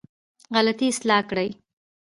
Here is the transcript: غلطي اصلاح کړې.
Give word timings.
غلطي 0.55 0.87
اصلاح 0.93 1.21
کړې. 1.29 1.47